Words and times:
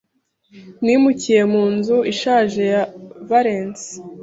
Nimukiye 0.83 1.41
mu 1.53 1.63
nzu 1.75 1.97
ishaje 2.13 2.61
ya 2.73 2.83
Valency. 3.29 3.89